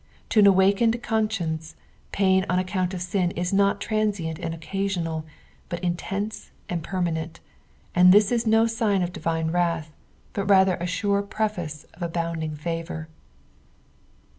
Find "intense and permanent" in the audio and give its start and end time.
5.81-7.39